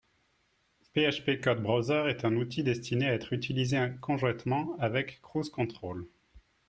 [0.95, 6.07] PHP_CodeBrowser est un outil destiné, à être utilisé en conjointement avec CruiseControl